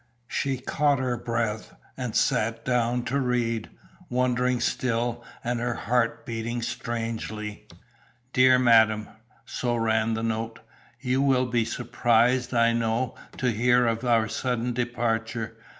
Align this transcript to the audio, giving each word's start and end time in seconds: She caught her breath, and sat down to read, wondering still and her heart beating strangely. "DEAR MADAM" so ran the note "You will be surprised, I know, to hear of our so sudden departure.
She 0.27 0.57
caught 0.57 0.97
her 0.97 1.15
breath, 1.15 1.75
and 1.95 2.15
sat 2.15 2.65
down 2.65 3.03
to 3.05 3.19
read, 3.19 3.69
wondering 4.09 4.59
still 4.59 5.23
and 5.43 5.59
her 5.59 5.75
heart 5.75 6.25
beating 6.25 6.63
strangely. 6.63 7.67
"DEAR 8.33 8.57
MADAM" 8.57 9.09
so 9.45 9.75
ran 9.75 10.15
the 10.15 10.23
note 10.23 10.57
"You 11.01 11.21
will 11.21 11.45
be 11.45 11.65
surprised, 11.65 12.51
I 12.51 12.73
know, 12.73 13.13
to 13.37 13.51
hear 13.51 13.85
of 13.85 14.03
our 14.03 14.27
so 14.27 14.41
sudden 14.49 14.73
departure. 14.73 15.55